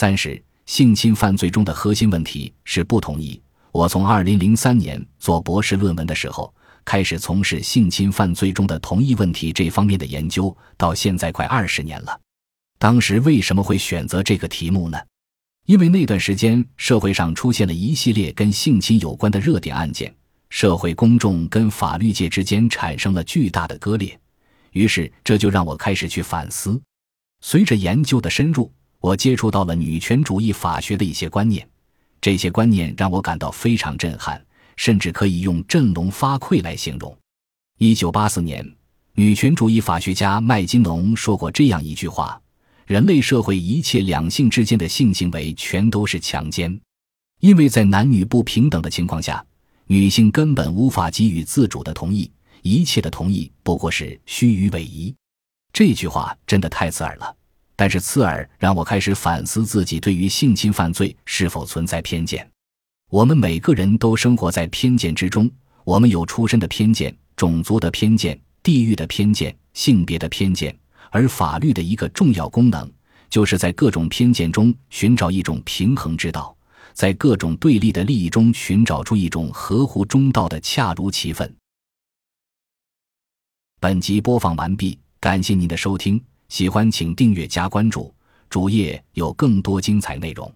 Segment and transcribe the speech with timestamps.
[0.00, 3.38] 三是性侵犯罪中的核心问题是不同意。
[3.70, 6.50] 我从二零零三年做博士论文的时候
[6.86, 12.18] 开始从事性侵犯罪中的同意问题这方面的研究，到现在快二十年了。
[12.78, 14.98] 当时为什么会选择这个题目呢？
[15.66, 20.14] 因为那段时间社会上出现了一系列跟性侵有关的热点案件，
[20.48, 24.18] 社会公众跟法律界之间产生了巨大的割裂，
[24.72, 26.80] 于是这就让我开始去反思。
[27.42, 31.66] 随着研究的深入，我接触到了女权主义法学的一些观念。
[32.20, 34.44] 这些观念让我感到非常震撼，
[34.76, 37.16] 甚至可以用振聋发聩来形容。
[37.78, 38.62] 一九八四年，
[39.14, 42.38] 女权主义法学家麦金农说过这样一句话
[42.86, 46.78] ：“人类社会一切两性之间的性行为全都是强奸，
[47.40, 49.42] 因为在男女不平等的情况下，
[49.86, 55.14] 女性根本无法给予自主的同意，一切的同意不过是虚与委蛇。”
[55.72, 57.34] 这句话真的太刺耳了。
[57.80, 62.46] 但是刺耳让我开始反思自己对于性侵犯罪是否存在偏见。
[63.08, 65.50] 我们每个人都生活在偏见之中，
[65.82, 70.78] 我们有出身的偏见、种族的偏见、地域的偏见、性别的偏见。
[71.08, 72.86] 而法律的一个重要功能，
[73.30, 76.54] 就是在各种偏见中寻找一种平衡之道，
[76.92, 81.56] 在各种对立的利益中寻找出一种合乎中道的恰如其分。
[83.80, 86.22] 本集播放完毕，感谢您的收听。
[86.50, 88.12] 喜欢请订阅加关注，
[88.48, 90.52] 主页有更多精彩内容。